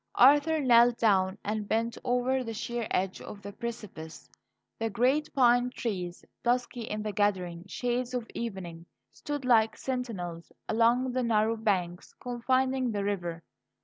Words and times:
Arthur 0.15 0.59
knelt 0.59 0.97
down 0.97 1.37
and 1.45 1.67
bent 1.67 1.95
over 2.03 2.43
the 2.43 2.55
sheer 2.55 2.87
edge 2.89 3.21
of 3.21 3.43
the 3.43 3.53
precipice. 3.53 4.27
The 4.79 4.89
great 4.89 5.31
pine 5.35 5.69
trees, 5.69 6.25
dusky 6.41 6.81
in 6.81 7.03
the 7.03 7.11
gathering 7.11 7.65
shades 7.67 8.15
of 8.15 8.25
evening, 8.33 8.87
stood 9.13 9.45
like 9.45 9.77
sentinels 9.77 10.51
along 10.67 11.11
the 11.11 11.21
narrow 11.21 11.55
banks 11.55 12.13
confining 12.19 12.91
the 12.91 13.03
river. 13.03 13.43